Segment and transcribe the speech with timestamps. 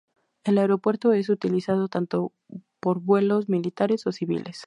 [0.43, 2.31] El aeropuerto es utilizado tanto
[2.79, 4.59] por vuelos militares o civiles.